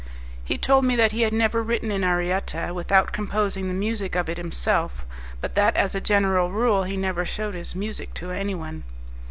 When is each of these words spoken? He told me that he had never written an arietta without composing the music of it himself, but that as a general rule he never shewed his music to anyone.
He 0.43 0.57
told 0.57 0.83
me 0.83 0.95
that 0.95 1.11
he 1.11 1.21
had 1.21 1.31
never 1.31 1.61
written 1.61 1.91
an 1.91 2.03
arietta 2.03 2.73
without 2.73 3.11
composing 3.11 3.67
the 3.67 3.75
music 3.75 4.15
of 4.15 4.29
it 4.29 4.37
himself, 4.37 5.05
but 5.41 5.53
that 5.53 5.75
as 5.75 5.93
a 5.93 6.01
general 6.01 6.49
rule 6.49 6.85
he 6.85 6.97
never 6.97 7.23
shewed 7.23 7.53
his 7.53 7.75
music 7.75 8.15
to 8.15 8.31
anyone. 8.31 8.83